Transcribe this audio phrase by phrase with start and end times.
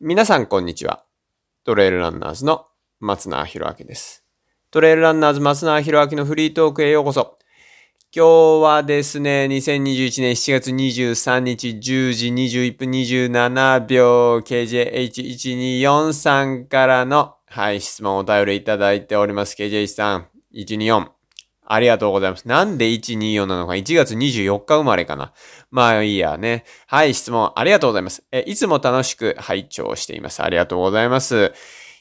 [0.00, 1.02] 皆さんこんにちは。
[1.64, 2.68] トレイルランナーズの
[3.00, 4.24] 松永博明です。
[4.70, 7.36] トレイルランナーズ松永博明のフリートークへようこそ。
[8.14, 19.56] 今日はですね、2021年7月23日10時21分27秒 KJH1243 からの、はい、質問をお便りいただいております。
[19.56, 21.17] KJH さん、124。
[21.70, 22.48] ありがとうございます。
[22.48, 25.32] なんで124なのか ?1 月24日生まれかな。
[25.70, 26.64] まあいいやね。
[26.86, 28.24] はい、質問ありがとうございます。
[28.32, 30.42] え、いつも楽しく拝聴しています。
[30.42, 31.52] ありがとうございます。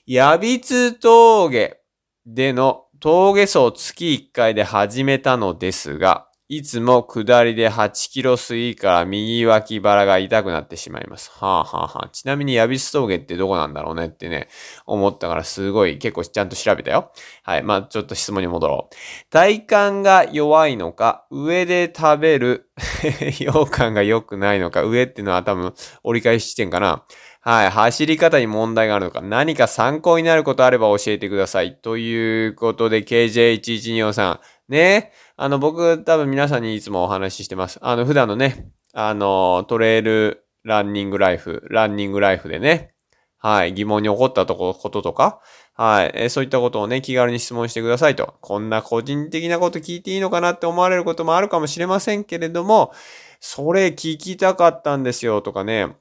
[0.05, 1.81] ヤビツ峠
[2.25, 11.29] での峠走月1回で始めたのですが、いつも下りで8キロ過ぎから右脇腹が痛くなってしまいます。
[11.29, 12.09] はあはあはあ。
[12.09, 14.47] ちなみにヤビツ峠ってどこなんだろうねってね、
[14.85, 17.11] 思ったからすごい結構ちゃんと調べたよ。
[17.43, 17.63] はい。
[17.63, 18.95] まあちょっと質問に戻ろう。
[19.29, 19.67] 体幹
[20.03, 25.73] が弱いのか、上で食べる 羊羹が良くないのか、上っていうのは多分
[26.03, 27.03] 折り返し地点かな。
[27.41, 27.69] はい。
[27.69, 31.75] 走り方に問題があるのか、何か参考になることあれば教えてください。
[31.75, 34.39] ということで、KJ1124 さん。
[34.69, 35.11] ね。
[35.35, 37.79] あの、僕多分皆さんにいつもお話ししてます。
[37.81, 42.93] あの、普段のね、あの、トレイルランニングライフ、ランニングライフでね、
[43.37, 45.39] はい、疑問に起こったとこ、こととか、
[45.73, 48.33] はい、えそういったことをね、気軽に質問してくださいと。
[48.41, 52.91] こんな個人的なこと聞いていいのかなって思われることもあるかもしれませんけれども、
[53.39, 55.95] それ聞きたかったんですよとかね、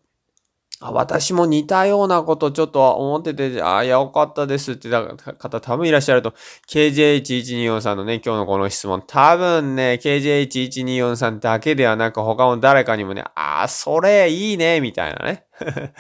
[0.79, 6.35] あ私も似たようなことちょっと思ってて、ああ、いや、よかったですって方多分いらっしゃると、
[6.69, 15.47] KJ1124 さんのね、今日のこの質問、多分ね、KJ1124 さんだけではなく他の誰かにもね、ああ、それいいね、みたいなね。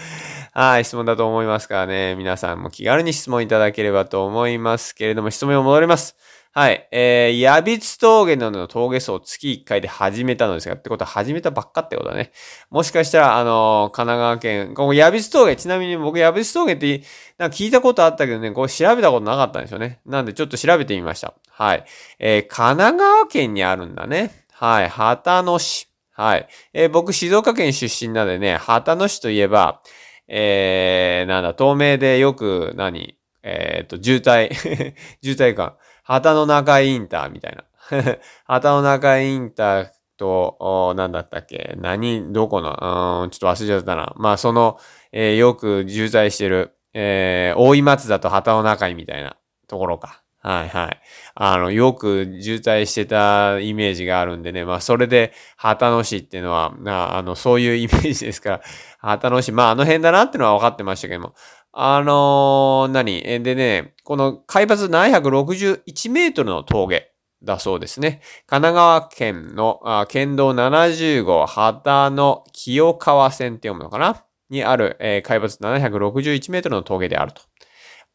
[0.52, 6.16] はい、質問だと思いますからね、皆さんも気軽に質問いただければと思いますけれども、質問に戻ります。
[6.56, 6.88] はい。
[6.90, 12.32] えー、ヤビツ峠などの峠走を月1回で始めたのですが、ってことは始めたばっかってことだね。
[12.70, 17.02] もしかしたら、あのー神奈川県、ここヤビツ峠、ちなみに僕ヤビツ峠って、
[17.36, 20.00] なんか聞いたことあったけどね、こう調べたことなかったんですよね。
[20.06, 21.34] なんでちょっと調べてみました。
[21.50, 21.84] はい。
[22.18, 24.46] えー、神奈川県にあるんだね。
[24.50, 24.88] はい。
[24.88, 25.90] 旗野市。
[26.12, 26.48] はい。
[26.72, 29.82] えー僕静岡県出身なんでね、旗野市といえば、
[30.26, 34.54] えー、なんだ、東名でよく何、えっ、と、渋滞、
[35.22, 35.76] 渋滞感。
[36.06, 37.64] 旗の中インターみたいな。
[38.46, 41.74] 旗の中インターと、おなんだったっけ？
[41.78, 43.24] 何、どこの？
[43.24, 44.12] うん、ちょっと忘れちゃったな。
[44.16, 44.78] まあ、その、
[45.12, 49.36] えーよく渋滞してる、えー、大井松田と旗の中井みたいな
[49.68, 50.22] ところか。
[50.42, 51.00] はいはい。
[51.34, 54.64] あの、よく渋滞してたイメージがあるんでね。
[54.64, 56.72] まあ、それで、旗野市っていうのは、
[57.16, 58.60] あの、そういうイメージですから、
[59.00, 61.34] 旗野市、まあ、あの辺だなっていうのは分かってましたけども。
[61.78, 63.42] あのー何？
[63.42, 68.22] でね、この海抜761メートルの峠だそうですね。
[68.46, 74.24] 神奈川県の県道70号旗の清川線って読むのかな？
[74.48, 77.42] にある、えー海抜761メートルの峠であると。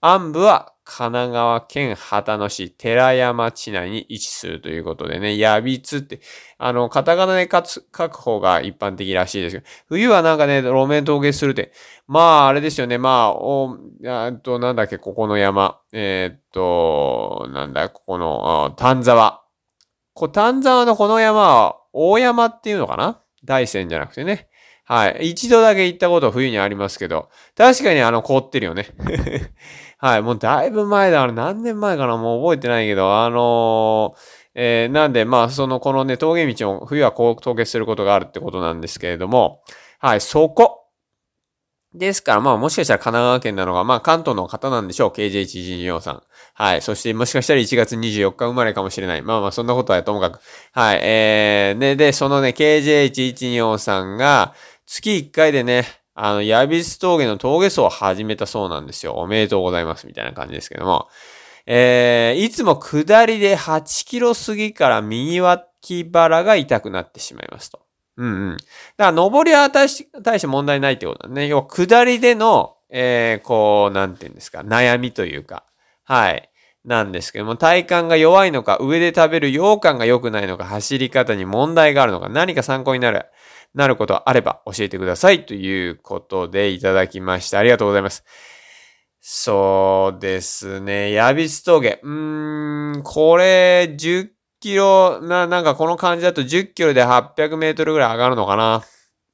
[0.01, 6.19] 暗部は神奈川県旗野市寺山地内に位置するということでね、やびつって、
[6.57, 11.71] あの、カタカナで書く方が一般的らしいですけど、冬はなんかね、路面凍結するって、
[12.07, 12.97] まあ、あれですよね。
[12.97, 15.79] まあ、お、あと、なんだっけ、ここの山。
[15.93, 19.43] えーっと、なんだ、ここの、丹沢。
[20.13, 23.21] こ丹沢のこの山は、大山っていうのかな？
[23.43, 24.49] 大山じゃなくてね。
[24.91, 25.29] はい。
[25.29, 28.87] 一度だけ行ったこと冬にありますけど、確かにあの、凍ってるよね。
[29.97, 30.21] はい。
[30.21, 31.21] もうだいぶ前だ。
[31.21, 34.19] あれ何年前かなもう覚えてないけど、あのー
[34.53, 39.61] えーなんで、まあ、その、このね、峠道を冬は凍結することがあるってことなんですけれども、
[39.99, 40.81] はい、そこ。
[41.93, 45.09] ですから、まあもしかしたら神奈川県なのが、まあ関東の方なんでしょう。
[45.09, 46.23] KJ124 さん。
[46.53, 46.81] はい。
[46.81, 49.21] そしてもしかしたら1月24日生まれかもしれない。
[49.21, 50.39] まあまあそんなことはともかく。
[50.71, 50.99] はい。
[51.01, 54.53] えー、ね、で、そのね、KJ124 さんが、
[54.91, 55.85] 月1回でね、
[56.15, 59.13] あの、ヤビス峠の峠走を始めたそうなんですよ。
[59.13, 60.05] おめでとうございます。
[60.05, 61.07] みたいな感じですけども。
[61.65, 67.79] えー、いつも下りで8キロ過ぎから右脇腹が痛くなってしまいますと。
[68.17, 68.57] うんうん。
[68.97, 71.47] だから、上りは大し大して問題ないってことだね。
[71.47, 75.63] 要は、下りでの、えー、こう、なんていうんですか、悩みというか、
[76.03, 76.49] はい。
[76.83, 83.25] なんですけども、体幹が弱いのか、上で食べる羊羹が良くないのか、走り方に問題があるのか、何か参考になる、
[83.73, 87.59] なることあれば教えてくださいということでいただきました。
[87.59, 88.23] ありがとうございます。
[89.19, 91.11] そうですね。
[91.11, 91.99] ヤビス峠。
[92.01, 94.29] うーん、これ、10
[94.59, 98.83] キロ、な、なんかこの感じだと10キロで800メートルぐらい上がるのかな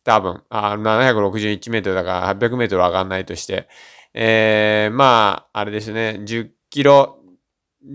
[0.04, 0.44] 多分。
[0.50, 3.70] あ、761メートルだから800メートル上がんないとして。
[4.14, 6.20] えー、まあ、あれですね。
[6.22, 7.17] 10キロ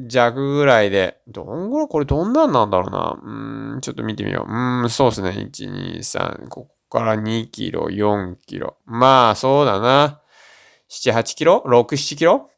[0.06, 3.18] 弱ぐらいで、どんぐらいこれどんなんなんだろうな。
[3.22, 4.52] うん、ちょっと見てみよう。
[4.52, 5.30] うん、そうですね。
[5.30, 8.76] 1、2、3、ここから2キロ、4キロ。
[8.84, 10.20] まあ、そうだな。
[10.90, 12.50] 7、8キロ ?6、7キロ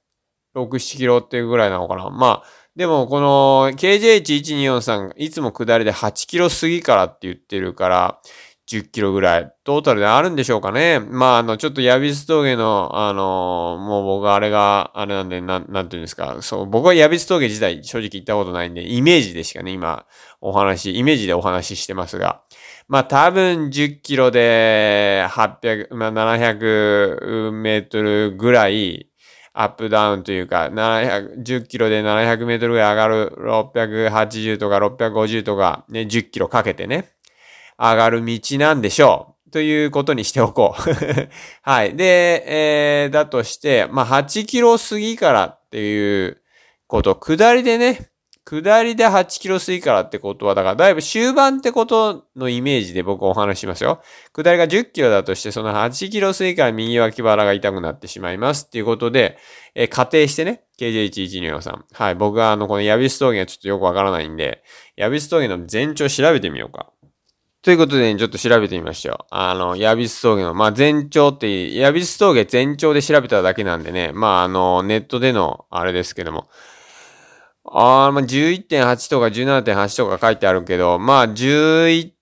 [0.54, 2.10] ?6、7キロっていうぐらいなのかな。
[2.10, 2.42] まあ、
[2.76, 8.20] でもこの KJH124 さん、いつも下りで8キロ過ぎからって言ってるから、
[8.66, 10.98] 10キロぐらい、トータルであるんでしょうかね。
[10.98, 16.38] まあ、あの、ちょっとヤビス峠の、あのもう僕あれが、あれなんで、なん、なんていうんですか。
[16.40, 20.06] そう、僕はヤビス峠自体正直行ったことないんで、イメージでしかね、今、
[20.40, 22.42] お話、イメージでお話ししてますが。
[22.88, 29.10] まあ、多分10キロで800、まあ、700メートルぐらい、
[29.56, 37.14] アップダウンというか、700、10キロで700メートルぐらい上がる、680とか650とか、ね、10キロかけてね。
[37.78, 39.50] 上がる道なんでしょう。
[39.50, 40.82] ということにしておこう。
[41.62, 41.96] はい。
[41.96, 46.42] で、えー、だとして、まあ、8キロ過ぎからっていう
[46.88, 48.10] こと、下りでね、
[48.44, 54.02] 下りで8キロ過ぎからってことは、だからだいぶ終盤ってことのイメージで僕お話しますよ。
[54.34, 59.38] 下りが10キロだとして、その8キロ過ぎから右脇腹が痛くなってしまいますっていうことで、
[59.74, 61.84] えー、仮定してね、KJ114 さん。
[61.92, 62.14] はい。
[62.14, 64.62] 僕はあの、このヤビス峠がちょっとよくわからないんで、
[64.96, 66.90] ヤビス峠の全長調べてみようか。
[67.64, 69.26] ということで、ね、ちょっと調べてみましたよ。
[69.30, 76.50] あの、ヤビス峠の、まあ、全長って、ヤビス峠全長で調べただけなんでね、まあ、あの、ネットでの、あれですけども、
[77.64, 82.12] あまあ、11.8とか17.8とか書いてあるけど、まあ、11、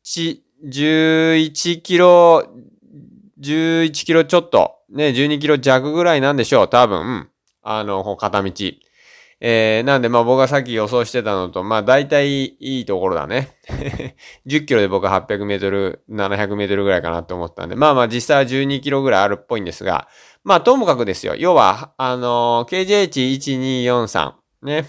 [0.64, 2.46] 11キロ、
[3.40, 7.28] 11キロちょっと、ね、12キロ弱ぐらいなんでしょう、多分。
[7.64, 8.52] あの、片道。
[9.44, 13.56] えー、なんでまあ僕がさっき予想してたのと、まあ大体いいところだね。
[14.46, 20.06] 10キロで僕は800メートル、700メートルぐらいかなと思ったんで、まあまあ実際は12キロぐらいあるっぽいんですが、
[20.44, 21.34] まあともかくですよ。
[21.34, 23.08] 要は、あのー、
[23.84, 24.84] KJH1243 ね、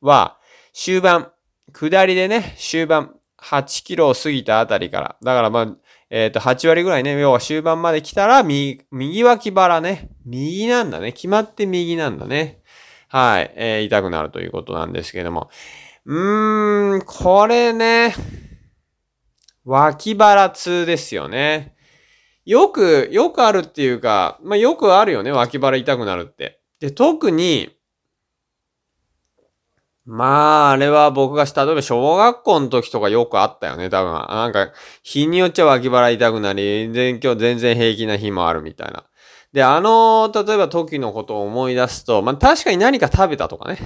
[0.00, 0.38] は、
[0.72, 1.32] 終盤、
[1.72, 3.12] 下りでね、終盤、
[3.42, 5.76] 8キロを過ぎたあたりから、だからまあ、
[6.10, 11.10] えっ、ー、と、8割ぐらいね、要は終盤まで来たら、右、右脇腹ね、右なんだね。
[11.10, 12.62] 決まって右なんだね。
[13.08, 15.48] はい、えー、痛くなるということなんですけども。
[16.04, 18.14] うーん、これね、
[19.64, 21.76] 脇腹痛ですよね。
[22.44, 26.60] よく、よくあるっていうか、まあ、よくあるよね、脇腹痛くなるって。
[26.78, 27.76] で、特に、
[30.04, 34.12] まあ、あれは僕がした、例えば小学校の時とかよくあったよね、多分。
[34.12, 39.04] なんか、日によっちゃ脇腹痛くなり、全今日全然平気な日もあるみたいな。
[39.52, 43.78] で、あの、例えば時のことを思い出すと、まあ、確かに何か食べたとかね。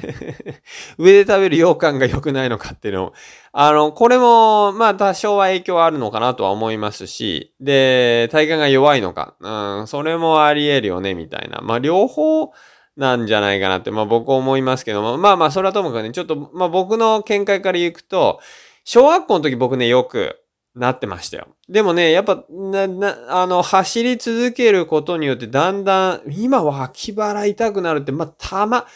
[0.99, 3.12] 上で食べる羊羹が良くないのかっていうのも、
[3.53, 11.61] あの、これも、まあ、多少は影響あるのかなとは思いますし、で、体幹が弱いのか、うん、それもあり得るよね、みたいな。
[11.62, 12.53] まあ、両方、
[12.97, 18.41] なんじゃないかなって、まあ僕思いますけども、まあまあそれはともかくね、ちょっと、まあ僕の見解から言うと、
[18.85, 20.39] 小学校の時僕ね、よく、
[20.75, 21.49] なってましたよ。
[21.69, 28.87] でもね、やっぱ、な、な、あの、走り続けることによって、だんだん、今脇腹痛くなるって、まあ、たま、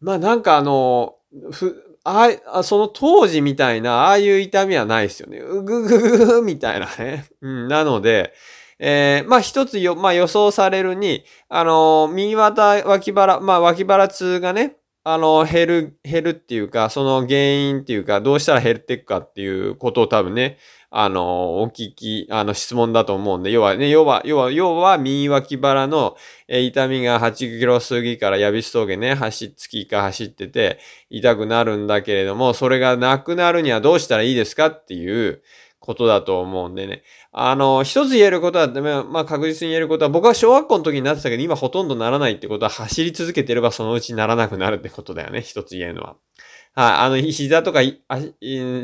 [0.00, 1.16] まあ、なんかあの、
[1.50, 5.38] ふ、ああ、その当時みたいな、ああいう痛みはないですよね。
[5.38, 7.24] うぐぐぐぐみたいなね。
[7.40, 8.34] うん、なので、
[8.78, 14.76] えー、まあ一つよ、まあ予想されるに、あの右肩脇腹、まあ脇腹痛がね、
[15.06, 20.56] あの、減る、減るっていうか、その原因っていうか、どうしたら減っていくかっていうことを多分ね、
[20.90, 26.16] あの、お聞き、あの、質問だと思うんで、要はね、要は、要は、要は、右脇腹の、
[26.48, 30.78] え痛みが8キロ過ぎからヤビス峠ね、走、月か走ってて、
[31.10, 35.42] 痛くなるんだけれども、それがなくなるにはどうしたらいいですかっていう
[35.84, 37.02] ことだと思うんでね。
[37.30, 38.68] あの、一つ言えることは、
[39.04, 45.42] まあ、確実に言えることは、僕は小学校の時になってたけど、今ほとんどならないってことは、走り続けてればそのうちならなくなるってことだよね。
[45.42, 46.16] 一つ言えるのは。
[46.74, 47.80] はい、あの、膝とか、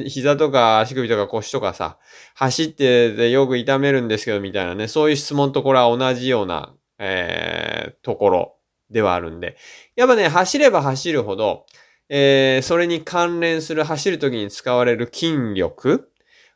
[0.06, 1.98] 膝とか足首とか腰とかさ、
[2.34, 8.56] 走っててよく痛めるんですけど、みたいなね、そういう質問とこれは同じような、えー、ところ
[8.90, 9.56] ではあるんで。
[9.96, 11.64] やっぱね、走れば走るほど、
[12.10, 16.10] えー、それに関連する走るときに使われる筋力、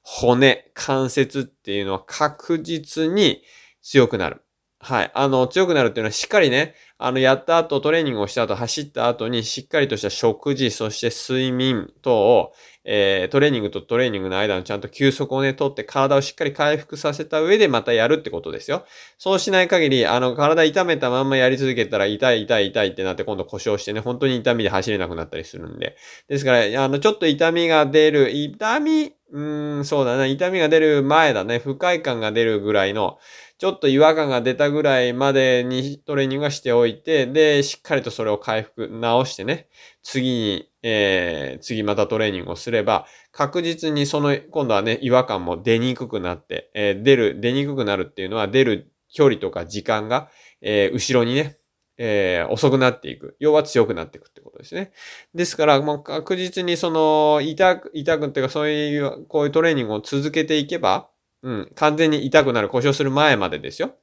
[0.04, 3.42] 骨、関節っていうのは確実に
[3.82, 4.42] 強くなる。
[4.78, 5.11] はい。
[5.14, 12.52] あの、強くなるっていうのはしっかりね、あの、やった後、トレーニングをした後、走った後にしっかりとした食事、そして睡眠等を、
[12.84, 18.84] えー、トレーニングとトレーニングの間のちゃんと休息をね、とって体をしっかり回復させた上でまたやるってことですよ。
[19.18, 25.96] そうしない限り、あの、体痛めたまんまやり続けたら痛い痛い痛いってなって今度故障してね、本当に痛みで走れなくなったりするんで。
[26.28, 33.18] ですから、あの、ちょっと痛みが出る、痛み、うーん、そうだね、痛みが出る前だね、不快感が出るぐらいの、
[33.58, 39.68] ちょっと違和感が出たぐらいまでにトレーニングはしておいて、で、しっかりとそれを回復、直してね、
[40.02, 50.28] 次に、えー、次またトレーニングをすれば、確実にその、今度はね、違和感も出にくくなって、えー、出る、出にくくなるっていうのは、出る距離とか時間が、
[50.61, 51.58] えー、後ろにね、
[51.96, 53.37] えー、遅くなっていく。
[53.38, 54.92] 要は強くなっていくってことですね。
[55.34, 61.08] ですから、もう確実にその、痛く、痛くっていうか、そういう、こういうトレーニングを続けていけば、
[61.44, 63.94] うん、完全に痛くなる、故障する前までですよ。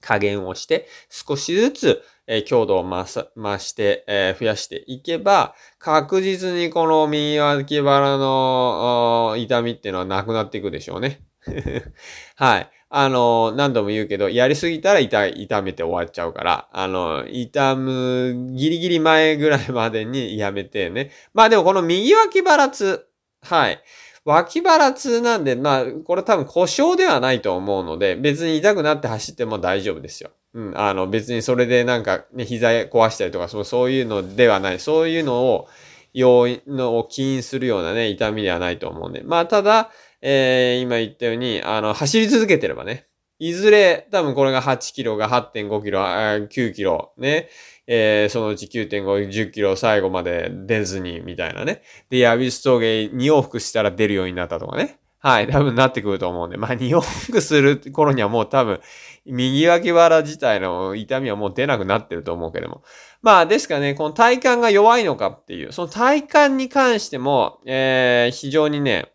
[0.00, 11.20] 加減をして、少しずつ、えー、強度を増す、増して、えー、増やしていけば、確実にこの右脇腹の痛みっていうのはなくなっていくでしょうね。
[12.36, 12.70] はい。
[12.88, 21.10] あの、何度も言うけど、やりすぎたら痛、痛めて終わっちゃうから、あの、痛む、ギリギリ前ぐらいまでにやめてね。
[21.34, 23.06] まあでもこの右脇腹痛、
[23.42, 23.82] はい。
[24.26, 30.30] 脇腹痛なんで、まあ、これ多分故障ではないと思うので、別に痛くなって走っても大丈夫ですよ。
[30.52, 34.80] うん、あの、別にそれでなんか、ね、膝壊したりとか、そうそういうのではない。
[34.80, 35.68] そういうのを、
[36.12, 39.22] 要因のを起因するようなね、痛みではないと思うんで。
[39.22, 39.90] まあ、ただ、
[40.22, 43.06] えー、今言ったように、あの、走り続けてればね、
[43.38, 47.48] いずれ、多分これが8キロが8.5キロ、9キロ、ね、
[47.86, 51.82] えー、そのうち9.5、10キロ最後まで出ずに、みたいなね。
[52.10, 54.98] で、ヤビス峠2往復したら出るようになったとかね。
[55.18, 56.56] はい、多分なってくると思うんで。
[56.56, 58.80] まあ、2往復する頃にはもう多分、
[59.24, 62.82] 右脇腹自体の痛みはもう出なくなってると思うけども。
[63.22, 69.12] まあ、ですかね、この体幹が弱いのかっていう、その体幹に関しても、えー、非常にね、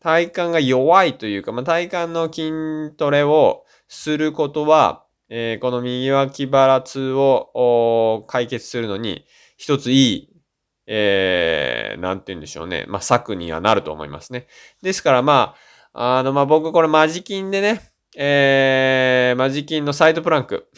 [0.00, 9.24] 体幹が弱いというか、まあ、体幹の筋トレをすることは、えー、この右脇腹痛を解決するのに、
[9.56, 10.28] 一ついい、
[10.86, 12.84] えー、なんて言うんでしょうね。
[12.88, 14.46] まあ、策にはなると思いますね。
[14.82, 15.54] ですから、ま
[15.92, 20.68] あ、あの、まあ、僕これマジキンでね、えー、マジキンのサイドプランク。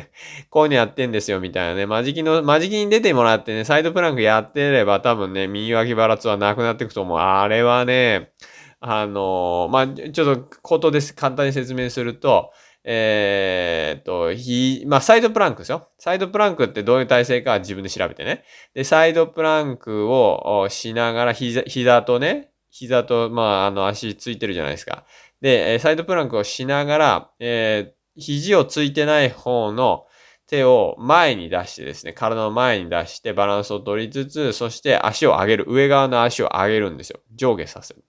[0.50, 1.86] こういうのやってんですよ、みたいなね。
[1.86, 7.18] マジキンの、マジキン出てもらってね、サイドプランクやってれば多分ね、右脇腹痛はなくなっていくと思う。
[7.18, 8.32] あれはね、
[8.80, 11.14] あの、まあ、ちょっとことです。
[11.14, 12.52] 簡単に説明すると、
[12.84, 15.88] えー、っと、ひ、まあ、サイドプランクですよ。
[15.98, 18.44] サイドプランクってどういう体勢か自分で調べてね。
[18.74, 25.04] で、サイドプランクをしながら膝、膝とね、膝と、まあ、あの、足ついてるじゃないですか。
[25.40, 30.06] で、サイドプランクをしながら、えー、肘をついてない方の
[30.46, 35.64] 手を前に出してですね、体の前に出してバランスを取りつつ、そして足を上げる。
[35.68, 37.20] 上側の足を上げるんですよ。
[37.34, 38.04] 上下させる。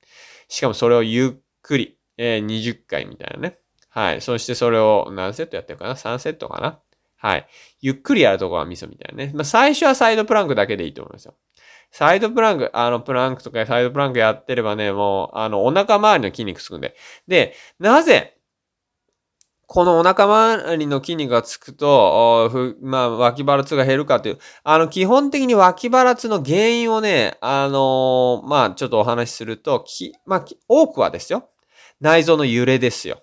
[0.48, 3.60] しかもそれをゆっくり、えー、20回みたいなね。
[3.94, 4.22] はい。
[4.22, 6.80] そしてそれを何セットやってるかな ?3 セットかな？
[7.16, 7.48] はい。
[7.80, 9.32] ゆっくりやるとこはミソみたいなね。
[9.36, 11.36] まあ、最初はサイドプランクだけでいいと思いますよ。
[11.92, 16.96] サイドプランク、あの、プランクとかサイドプランクやってればね、もう、あの、お腹周りの筋肉つくんで。
[17.28, 18.36] で、なぜ、
[19.68, 31.50] このお腹周りの筋肉がつくと、まあ、脇腹痛が減るかという、あの、基本的に脇腹痛の原因をね、あのー、まあ、ちょっとお話しすると、き、まあ、多くはですよ。
[32.02, 33.22] 内臓の揺れですよ。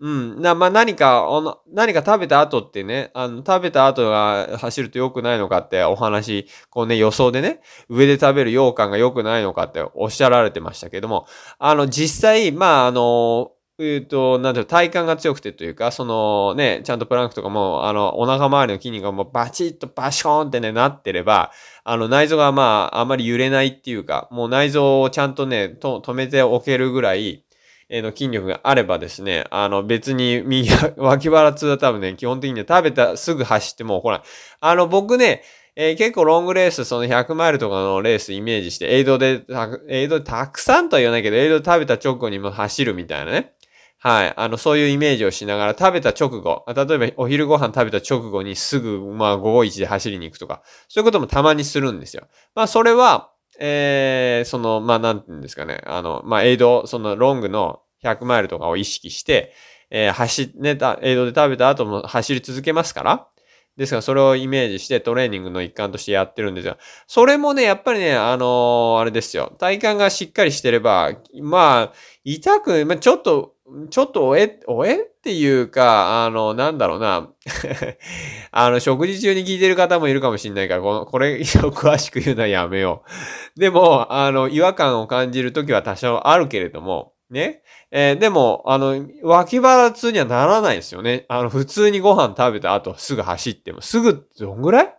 [0.00, 0.40] うん。
[0.40, 1.28] な、まあ、何か、
[1.72, 11.26] 何か食べた後ってね、あの、食べた後が走ると良くないのかってお話、こうね、予想でね、上で食べる羊羹が良くないのかっておっしゃられてましたけども、
[11.58, 21.50] あの、実際、まあ、あの、えっと、なんていう体幹が強くてというか、そのね、ちゃんとプランクとかも、あの、お腹周りの筋肉がもうバチッとバシコーンってね、なってれば、
[21.84, 27.44] あの、内臓がまあ、あまり揺れないっていうか、もう内臓をちゃんとね、と、止めておけるぐらい、
[27.90, 34.22] えの筋力があればですね、あの別に右 脇腹痛は多分ね、基本的には食べたすぐ走ってもほら、
[34.60, 35.42] あの僕ね、
[35.76, 39.42] えー、結構ロングレース、その100マイルとかのレースイメージして、エイドで、
[39.88, 43.52] エイドでたくさんとは言わないけど、エイドで食べた直後にも走るみたいなね。
[43.98, 44.32] はい。
[44.36, 52.26] あの、そういうイメージをしながら、食べた直後、例えばお昼ご飯食べた直後にすぐ、まあ、午後1で走りに行くとか、そういうこともたまにするんですよ。
[52.54, 53.30] まあ、それは、
[53.60, 55.82] えー、その、まあ、なんて言うんですかね。
[55.86, 59.52] あの、まあ、エイド、そのロングの100マイルとかを意識して、
[59.90, 63.28] えー、走、ね、た、エイドで食べた後も走り続けますから、
[63.76, 66.76] ですからそれをイメージしてトレーニングの一環としてやってるんですよ。
[67.06, 69.54] それもね、やっぱりね、あのー、あれですよ。
[69.58, 71.12] 体幹がしっかりしてれば、
[71.42, 71.92] まあ、
[72.24, 73.54] 痛く、まあ、ちょっと、
[73.90, 77.28] ちょっとおえ、おえっていうか、あの、なんだろうな。
[78.52, 83.04] あの、食事中に聞いてる方もいるかもしれないから、この、これ 詳しく言うのはやめよ
[83.56, 83.60] う。
[83.60, 87.62] でも、あの、違和感を感じるときは多少あるけれども、ね。
[87.92, 91.26] えー、でも、あの、脇腹痛にはならないですよね。
[91.28, 94.94] あの、普通にご飯食べた後すぐ走っても、すぐ、どんぐらい？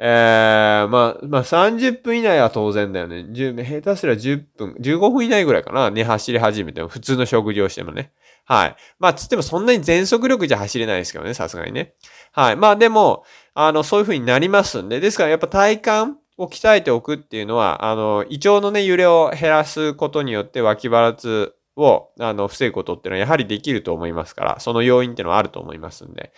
[0.00, 3.24] えー、まあ、まあ、30分以内は当然だよね。
[3.34, 5.90] 下手すら10分、15分以内ぐらいかな。
[5.90, 8.12] ね、走り始めても、普通の食事をしてもね。
[8.44, 8.76] はい。
[9.00, 11.94] まあ、つってもそんなに全速力じゃ走れないですけどね、さすがにね。
[12.32, 12.56] はい。
[12.56, 13.24] まあ、でも、
[13.54, 26.32] あの、そういう風になりますんで、ですからやっぱ体幹を鍛えておくっていうのは、あの、胃腸のね、揺れを減らすことによって脇腹痛を、あの、防ぐことっていうのはやはりできると思いますから、その要因っていうのはあると思いますんで、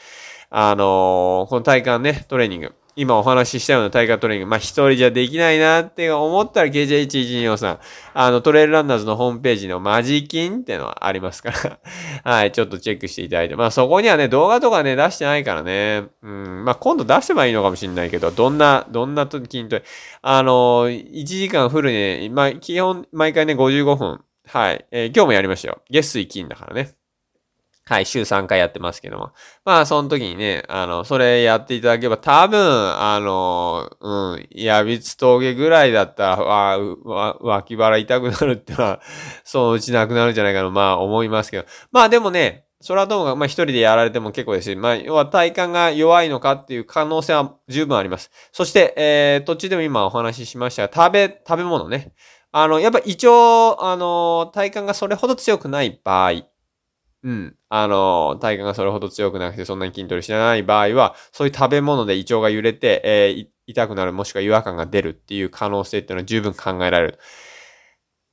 [0.49, 7.79] あのー、この体幹ね、トレーニング、今お話ししたような体幹トレーニング、まあ、一人じゃできないなって思ったら KJ1124 さん、
[8.15, 11.79] あの、トレイルランナーズのホームページのマジキンってのはありますから
[12.25, 13.57] はい、ちょっとチェックしていただいて。
[13.57, 16.05] まあ、そこにはね、動画とかね、出してないからね。
[16.23, 19.85] うん、まあ、今度出せばいいのかもしれないけど、どんな、どんな筋トレ、
[20.23, 24.21] あの1時間フルに、まあ、基本、毎回ね、55分。
[24.47, 25.81] はい、えー、今日もやりましたよ。
[25.91, 27.00] 月水金だからね。
[27.91, 29.33] はい、週3回やってますけども。
[29.65, 39.01] まあ、その時にね、あの、それやっていただければ、多分、あの、うん、やびつ峠ぐらいだったら、わ、わ、脇腹痛くなるってのは、
[39.43, 41.65] そのうちなくなるんじゃないかと、まあ、思いますけど。
[41.91, 48.31] まあ、でもね、それはどうも、まあ一人でやられても結構ですし、まあ、要は体幹が弱いのかっていう可能性は十分あります。
[48.53, 52.13] そして、えー、途中でも今お話ししましたが、食べ、食べ物ね。
[52.53, 56.50] あの、やっぱ一応、あの、体幹がそれほど強くない場合、
[57.23, 57.57] うん。
[57.69, 67.19] あの、体幹がそれほど強くなくてそんなに筋トレしてない場合は、そういう食べ物で胃腸が揺れて、えー、痛くなるもしくは違和感が出るっていう可能性っていうのは十分考えられる。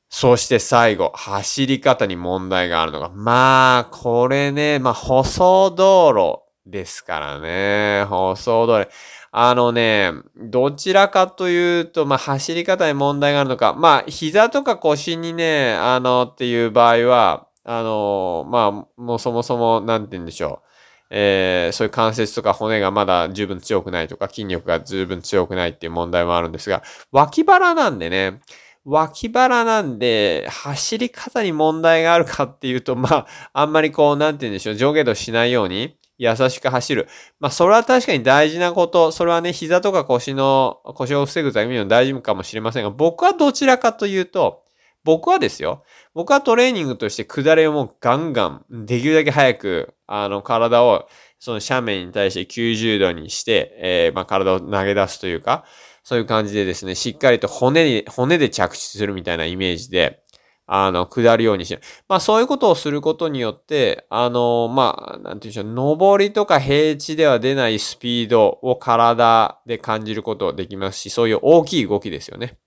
[0.09, 8.05] そして最後、走り方に問題があるのが、まあ、これね、まあ、舗装道路ですからね。
[8.05, 8.89] 舗装道路。
[9.31, 20.67] あのね、どちらかというと、まあ、走り方に問題があるのか、まあ、膝とか腰にね、あの、っていう場合は、あの、まあ、もうそもそも、なんて言うんでしょう。
[21.09, 26.81] えー、そういう関節とか骨がまだ十分強くないとか筋力が十分強くないっていう問題もあるんですが、
[27.11, 28.39] 脇腹なんでね、
[28.85, 37.09] 脇腹なんで、走り方に問題があるかっていうと、まあ、あんまりこう、なんて言うんでしょう、上下動しないように、優しく走る。
[37.41, 39.11] まあ、それは確かに大事なこと。
[39.11, 44.63] それはね、膝とか腰の、腰を防ぐためにも大事かもしれませんが、僕はどちらかというと、
[45.07, 51.07] 僕はですよ、僕はトレーニングとして下りをもうガンガン、できるだけ早く、あの、体を、
[51.39, 55.63] その斜面に対して90度にして、えー、まあ、体を投げ出すというか、
[56.03, 60.23] そういう感じでですね、しっかりと骨に、骨で着地するみたいなイメージで、
[60.65, 72.57] あの、下るようにして、まあそういうことをすることによって、あの、まあ、なんていうんでしょう、上りとか平地では出ないスピードを体で感じることができますし、そういう大きい動きですよね。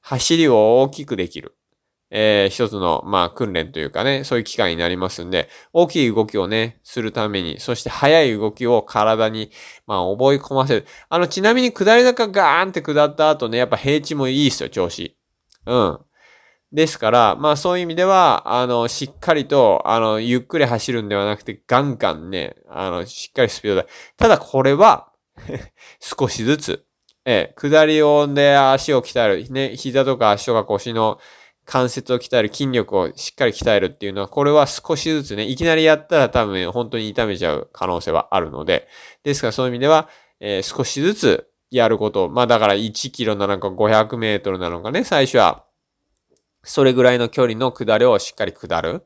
[0.00, 1.57] 走りを大きくできる。
[2.10, 9.50] えー、一つの、まあ、訓練というかね、そういう機会になりますんで、大きい動きをね、するために、そして速い動きを体に、
[9.86, 10.86] まあ、覚え込ませる。
[11.08, 15.16] あの、ちなみに下り坂ガーンって下った後ね、やっぱ平地もいいっすよ、調子。
[15.66, 15.98] うん。
[16.72, 23.88] ですから、まあそういう意味では、あの、しっかりと、あの、ゆっくり走るんではなくて、ガンガンね、あの、しっかりスピードで。
[24.18, 25.08] ただこれは
[26.00, 26.84] 少しずつ、
[27.24, 31.18] え下りをで足を鍛える、ね、膝とか足とか腰の
[31.68, 38.88] 関節を鍛える、筋力をしっかり鍛えるっていうのは、これは少しずつね、いきなりやったら多分本当に痛めちゃう可能性はあるので、
[39.22, 40.08] ですからそういう意味では、
[40.40, 45.66] えー、少しずつやること、まあだから1キロなのか500メートルなのかね、最初は、
[46.64, 49.04] それぐらいの距離の下りをしっかり下る。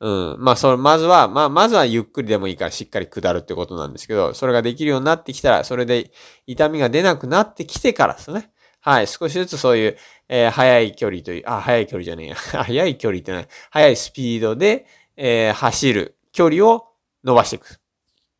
[0.00, 0.36] うん。
[0.40, 6.10] まあ、それ、まずは、まあ、まずはゆっくりでもいいからしっかり下るってことなんですけど、それができるようになってきたら、それで
[6.46, 8.50] 痛みが出なくなってきてからですね。
[8.84, 9.06] はい。
[9.06, 9.96] 少しずつそういう、
[10.28, 12.34] えー、速い距離という、あ、速い距離じゃねえや。
[12.64, 13.48] 速い距離ってない。
[13.70, 16.88] 速いスピードで、えー、走る距離を
[17.24, 17.80] 伸ばしていく。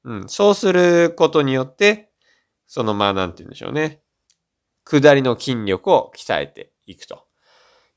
[0.05, 0.29] うん。
[0.29, 2.11] そうすることによって、
[2.67, 4.03] その、まあ、なんて言うんでしょうね。
[4.85, 7.25] 下りの筋力を鍛えていくと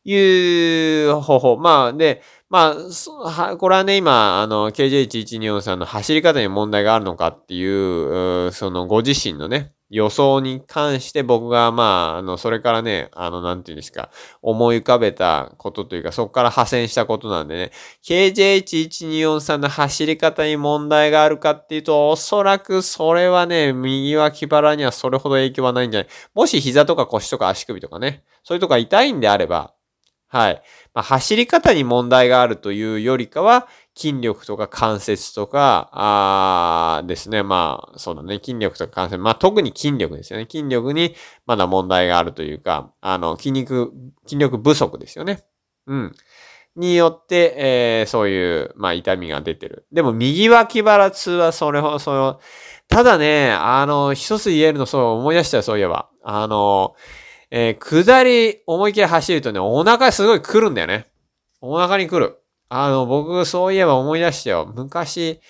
[0.05, 1.57] いう方法。
[1.57, 14.09] まあ、で、まあ、これはね、今、あの、KJ1124 さんの走り方に問題があるのかっていう、そのご自身のね、予想に関して僕が、まあ、あの、それからね、あの、なんていうんですか、
[14.41, 17.71] 思い浮かべたことというか、そこから派生したことなんでね、
[18.03, 26.09] KJ11243 の走り方に問題があるかっていうと、おそらくそれはね、右脇腹にはそれほど影響はないんじゃない。
[26.33, 29.73] もし膝とか腰とか足首とかね、そういうとこが痛いんであれば、
[30.29, 30.61] はい。
[30.93, 37.41] まあ、走り方に問題があるというよりかは、筋力とか関節とか、あですね。
[37.41, 38.35] まあ、そうだね。
[38.35, 39.17] 筋力とか関節。
[39.17, 40.47] まあ、特に筋力ですよね。
[40.49, 41.15] 筋力に
[41.47, 43.91] まだ問題があるというか、あの、筋肉、
[44.25, 45.43] 筋力不足ですよね。
[45.87, 46.15] うん。
[46.75, 49.87] によって、えー、そういう、まあ、痛みが出てる。
[49.91, 52.39] でも、右脇腹痛はそれほど、その、
[52.87, 56.09] ただね、あの、一つ言えるの、そう思い出したよ、そういえば。
[56.23, 56.95] あの、
[57.49, 61.07] えー、下り思いっきり走るとね、お腹すごい来るんだよね。
[61.61, 62.37] お腹に来る。
[62.69, 64.71] あの、僕、そういえば思い出したよ。
[64.75, 65.41] 昔、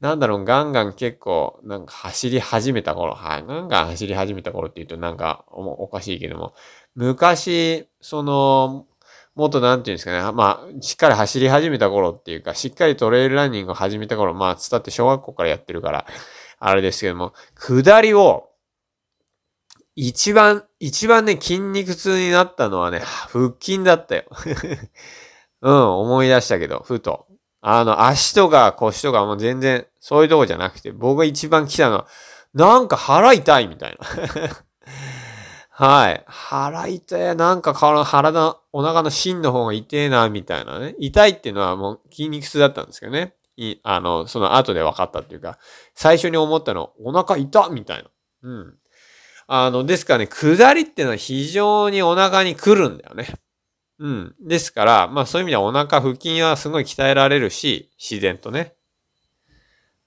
[0.00, 6.54] なんだろう、ガンガン結構、なんか走り始めた頃、はい、ガンガン走り始めた頃って言うとなんかおかしいけども、
[6.94, 8.86] 昔、その、
[9.34, 16.06] もっとなんていうんですかね、まあ、しっかり走り始めた頃っていうか、しっかりトレイルランニングを始めた頃、まあ、つったって小学校からやってるから、
[16.58, 18.50] あれですけども、下りを、
[19.96, 24.24] 一番、一番ね、筋肉痛になったのはね、腹筋だったよ。
[25.64, 27.26] うん、思い出したけど、ふと。
[27.62, 32.06] あの、足とか腰とかもう全然、そういうとこじゃなくて、僕が一番来たのは、
[32.52, 34.06] なんか腹痛いみたいな。
[35.70, 36.22] はい。
[36.26, 37.36] 腹痛い。
[37.36, 40.94] なんか腹の、お腹の芯の方が痛えな、みたいなね。
[40.98, 43.34] 痛いっていうのはもう筋肉痛だったんですけどね。
[43.56, 45.58] い、あの、その後で分かったっていうか、
[45.94, 48.10] 最初に思ったの、お腹痛みたいな。
[48.42, 48.74] うん。
[49.46, 53.28] あの、ですからね、下りってのは非常にお腹に来るんだよね。
[53.98, 54.34] うん。
[54.40, 58.74] ですから、まあそういう意味ではお腹、腹筋はすごい鍛えられるし、自然とね。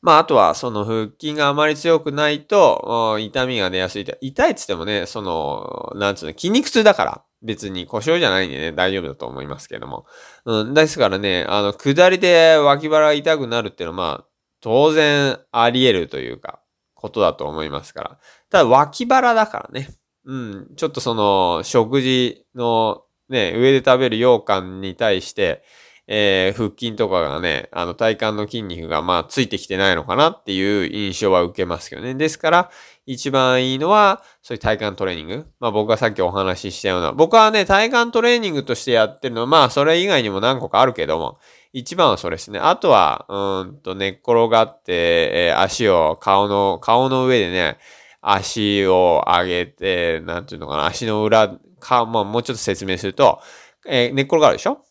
[0.02, 4.06] まあ、あとは、その腹筋があまり強くないと、痛みが出やすい。
[4.22, 10.06] 痛いっつってもね、その、なんつうの、筋肉痛だから、別に故障じゃないんでね、大丈夫だと思いますけども。
[10.46, 14.26] うん、ですからね、あの、下りで脇腹が痛くなるっていうのは、まあ、
[14.62, 16.62] 当然あり得るというか、
[16.94, 18.20] ことだと思いますから。
[18.50, 19.90] ただ、脇腹だからね。
[20.26, 25.64] うん、ちょっとその、食事の、ね、上で食べる羊羹に対して、
[26.08, 32.16] えー、腹筋とかがね、あの体幹の筋肉がまあついてきてないのかなっていう印象は受けますけどね。
[32.16, 32.72] ですから、
[33.06, 35.48] 一番いいのは、そういう体幹トレーニング。
[35.60, 41.40] まあ僕がさっきお話ししたような、僕はね、体幹トレーニングとしてやってるのは、まあそれ以外にも何個かあるけども、
[41.74, 42.60] 一番はそれですね。
[42.60, 44.94] あとは、うんと寝っ転がって、
[45.34, 47.78] えー、足を顔の、顔の上でね、
[48.22, 53.40] 足を上げて、なんていうのかな、足の裏、か、まあもうちょっと説明すると、
[53.86, 54.84] えー、寝っ転がるでしょ？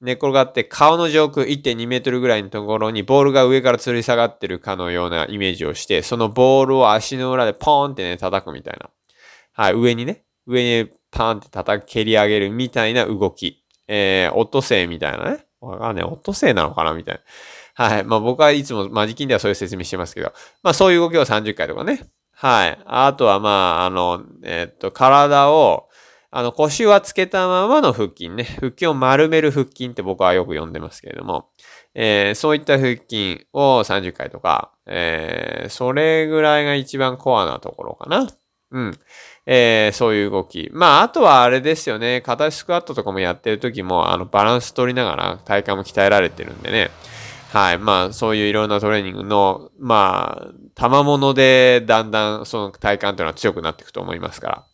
[0.00, 8.90] 寝っ転がって顔の上空1.2メートルぐらいのところにボールが上から吊り下がってるかのようなイメージをして、そのボールを足の裏でポーンってね、叩くみたいな。
[9.52, 13.62] はい、上にね、上にパーンって叩く、蹴り上げるみたいな動き。
[13.86, 15.46] えー、音声みたいなね。
[15.60, 16.04] わかんない。
[16.04, 17.20] 音声なのかなみたい
[17.76, 17.86] な。
[17.86, 18.04] はい。
[18.04, 20.32] まあ僕はいつもマジキンではそういう説明してますけど、
[20.64, 22.02] まあそういう動きを30回とかね。
[22.32, 22.78] はい。
[22.86, 25.88] あとはまあ、あの、えー、っと、体を、
[26.34, 28.44] あの、腰はつけたままの腹筋ね。
[28.58, 31.50] 腹筋を丸める腹筋って僕はよく呼んでますけれども、
[31.94, 38.28] えー、そういった腹筋を30回とか、えー、それぐらいが一番コアなところかな。
[38.70, 38.98] うん。
[39.44, 40.70] えー、そういう動き。
[40.72, 42.22] まあ、あとはあれですよね。
[42.22, 46.90] 片足スクワットとかもやってる時も、あの、バランス取りながら体幹も鍛えられてるんでね。
[47.52, 47.78] はい。
[47.78, 54.64] まあ、そういういろんなトレーニングの、まあ、賜物でだんだんその体幹というのは強くなっていくと思いますから。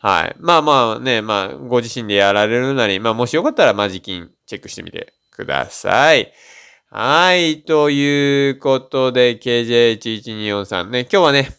[0.00, 0.36] はい。
[0.38, 6.32] まあまあね、まあ、ご自身でやられるなり、まあもしよかったらマジキンチェックしてみてください。
[6.90, 7.62] はい。
[7.62, 11.50] ということで、KJ1124 んね、今日はね、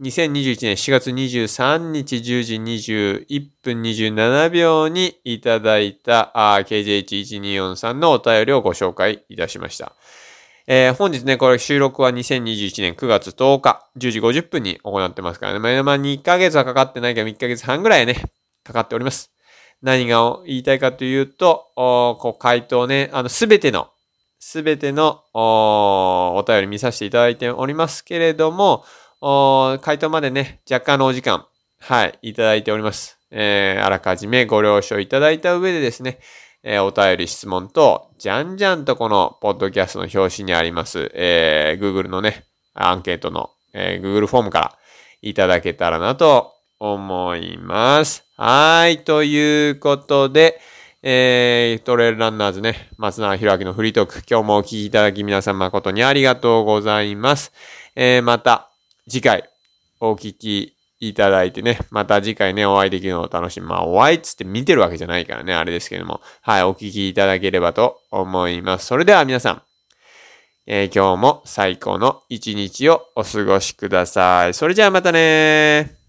[0.00, 9.92] 2021年4月23日10時21分27秒にいただいた KJ1124 さんのお便りをご紹介いたしました。
[10.66, 15.82] えー、本日ね、これ収録は2021年9月10日、10時50分に行ってますからね。
[15.82, 18.22] まあ、2ヶ月はかかってないけど、1ヶ月半ぐらいね、
[18.62, 19.32] かかっております。
[19.82, 23.90] 何が言いたいかというと、おこう回答ね、あの、すべての、
[24.38, 28.84] すべてのおお便り見させていただいておりますけれども、
[29.20, 31.44] お回答までね、若干のお時間、
[31.80, 33.18] はい、いただいております。
[33.32, 36.20] えー、あらかじめご了承いただいた上でですね、
[36.64, 42.44] えー、お便り質問と、じゃんじゃんとこのポッドキャストの表紙にあります、えー、Google のね、
[42.74, 44.78] アンケートの、えー、Google フォームから
[45.22, 48.24] いただけたらなと思います。
[48.36, 49.04] はい。
[49.04, 50.60] ということで、
[51.02, 57.52] えー、トレイルランナーズね、松永弘明のフリートーク、今日もお聞きいただき皆さん誠にありがとうございます。
[57.96, 58.70] えー、また
[59.08, 59.48] 次回
[60.00, 63.66] お聞きいただいてね、また次回ね、お会いできるのを楽しみ。
[63.66, 66.20] まあ、お会いっつって見てるわけじゃないからね、あれですけども。
[66.42, 68.86] はい、お聞きいただければと思います。
[68.86, 69.62] それでは皆さん、
[70.66, 74.54] えー、今日も最高の一日をお過ごしください。
[74.54, 76.01] それじゃあまたね